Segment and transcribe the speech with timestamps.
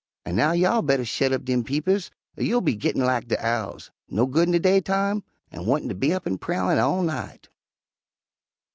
[0.25, 3.91] An' now y'all better shet up dem peepers er you'll be gittin' lak de owls,
[4.09, 7.49] no good in de day time, an' wantin' ter be up an' prowlin' all night."